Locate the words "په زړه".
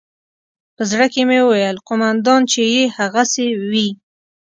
0.75-1.05